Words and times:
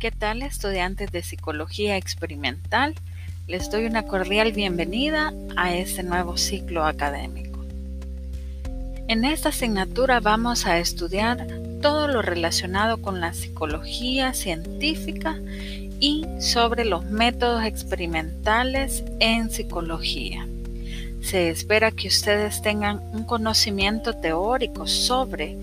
¿Qué 0.00 0.10
tal 0.10 0.40
estudiantes 0.40 1.12
de 1.12 1.22
psicología 1.22 1.98
experimental? 1.98 2.94
Les 3.46 3.70
doy 3.70 3.84
una 3.84 4.04
cordial 4.04 4.50
bienvenida 4.50 5.34
a 5.58 5.74
este 5.74 6.02
nuevo 6.02 6.38
ciclo 6.38 6.86
académico. 6.86 7.62
En 9.08 9.26
esta 9.26 9.50
asignatura 9.50 10.20
vamos 10.20 10.64
a 10.64 10.78
estudiar 10.78 11.46
todo 11.82 12.08
lo 12.08 12.22
relacionado 12.22 13.02
con 13.02 13.20
la 13.20 13.34
psicología 13.34 14.32
científica 14.32 15.38
y 16.00 16.24
sobre 16.38 16.86
los 16.86 17.04
métodos 17.04 17.64
experimentales 17.64 19.04
en 19.18 19.50
psicología. 19.50 20.48
Se 21.20 21.50
espera 21.50 21.90
que 21.90 22.08
ustedes 22.08 22.62
tengan 22.62 23.00
un 23.12 23.24
conocimiento 23.24 24.14
teórico 24.14 24.86
sobre 24.86 25.58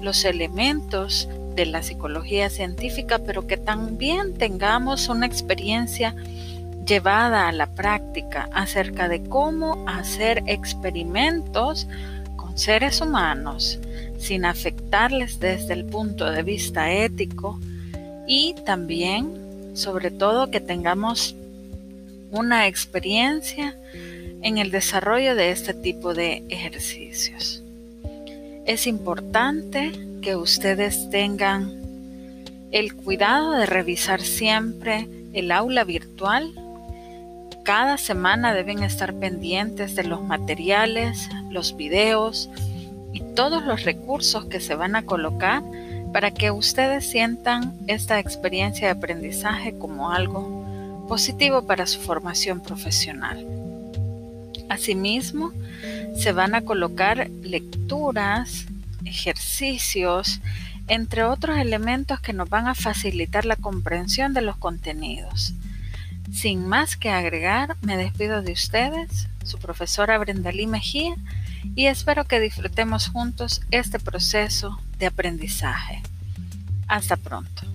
los 0.00 0.24
elementos 0.24 1.28
de 1.54 1.66
la 1.66 1.82
psicología 1.82 2.50
científica, 2.50 3.18
pero 3.18 3.46
que 3.46 3.56
también 3.56 4.34
tengamos 4.34 5.08
una 5.08 5.26
experiencia 5.26 6.14
llevada 6.86 7.48
a 7.48 7.52
la 7.52 7.66
práctica 7.68 8.48
acerca 8.52 9.08
de 9.08 9.22
cómo 9.22 9.84
hacer 9.88 10.42
experimentos 10.46 11.86
con 12.36 12.58
seres 12.58 13.00
humanos 13.00 13.78
sin 14.18 14.44
afectarles 14.44 15.40
desde 15.40 15.74
el 15.74 15.84
punto 15.84 16.30
de 16.30 16.42
vista 16.42 16.92
ético 16.92 17.58
y 18.26 18.54
también, 18.64 19.72
sobre 19.74 20.10
todo, 20.10 20.50
que 20.50 20.60
tengamos 20.60 21.34
una 22.30 22.66
experiencia 22.66 23.76
en 24.42 24.58
el 24.58 24.70
desarrollo 24.70 25.34
de 25.34 25.50
este 25.50 25.74
tipo 25.74 26.14
de 26.14 26.44
ejercicios. 26.48 27.62
Es 28.64 28.86
importante 28.86 29.90
que 30.22 30.36
ustedes 30.36 31.10
tengan 31.10 31.82
el 32.70 32.94
cuidado 32.94 33.52
de 33.52 33.66
revisar 33.66 34.20
siempre 34.20 35.08
el 35.32 35.50
aula 35.50 35.82
virtual. 35.82 36.54
Cada 37.64 37.98
semana 37.98 38.54
deben 38.54 38.84
estar 38.84 39.14
pendientes 39.14 39.96
de 39.96 40.04
los 40.04 40.22
materiales, 40.22 41.28
los 41.50 41.76
videos 41.76 42.50
y 43.12 43.20
todos 43.34 43.64
los 43.64 43.82
recursos 43.82 44.44
que 44.44 44.60
se 44.60 44.76
van 44.76 44.94
a 44.94 45.02
colocar 45.02 45.64
para 46.12 46.30
que 46.30 46.52
ustedes 46.52 47.04
sientan 47.04 47.74
esta 47.88 48.20
experiencia 48.20 48.86
de 48.86 48.92
aprendizaje 48.92 49.76
como 49.76 50.12
algo 50.12 51.04
positivo 51.08 51.66
para 51.66 51.86
su 51.86 52.00
formación 52.00 52.60
profesional. 52.60 53.44
Asimismo, 54.68 55.52
se 56.16 56.32
van 56.32 56.54
a 56.54 56.62
colocar 56.62 57.28
lecturas, 57.42 58.66
ejercicios, 59.04 60.40
entre 60.88 61.24
otros 61.24 61.58
elementos 61.58 62.20
que 62.20 62.32
nos 62.32 62.48
van 62.48 62.66
a 62.66 62.74
facilitar 62.74 63.44
la 63.44 63.56
comprensión 63.56 64.34
de 64.34 64.42
los 64.42 64.56
contenidos. 64.56 65.54
Sin 66.32 66.66
más 66.66 66.96
que 66.96 67.10
agregar, 67.10 67.76
me 67.82 67.96
despido 67.96 68.42
de 68.42 68.52
ustedes, 68.52 69.28
su 69.44 69.58
profesora 69.58 70.18
Brendalí 70.18 70.66
Mejía, 70.66 71.14
y 71.74 71.86
espero 71.86 72.24
que 72.24 72.40
disfrutemos 72.40 73.08
juntos 73.08 73.62
este 73.70 73.98
proceso 73.98 74.80
de 74.98 75.06
aprendizaje. 75.06 76.02
Hasta 76.88 77.16
pronto. 77.16 77.71